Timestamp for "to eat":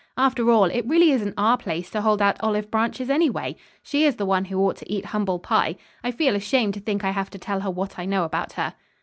4.77-5.05